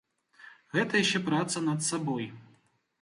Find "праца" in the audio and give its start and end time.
1.27-1.63